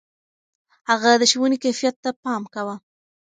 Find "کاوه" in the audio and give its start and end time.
2.53-2.75